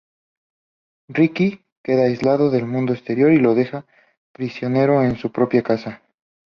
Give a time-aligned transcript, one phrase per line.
[1.09, 3.85] Ricky queda aislado del mundo exterior y lo deja
[4.31, 6.01] prisionero en su propia casa.